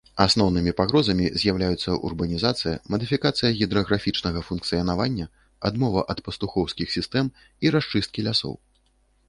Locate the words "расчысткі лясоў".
7.77-8.55